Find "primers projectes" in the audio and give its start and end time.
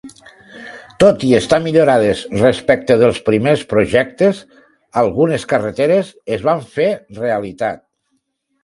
3.29-4.41